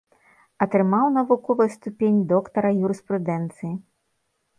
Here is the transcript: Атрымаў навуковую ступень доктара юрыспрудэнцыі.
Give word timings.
Атрымаў 0.65 1.09
навуковую 1.17 1.67
ступень 1.75 2.17
доктара 2.31 2.69
юрыспрудэнцыі. 2.87 3.71